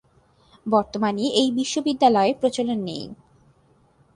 বর্তমানে 0.65 1.23
এই 1.41 1.49
বিশ্ববিদ্যালয়ের 1.51 2.35
প্রচলন 2.41 2.79
নেই। 2.83 3.03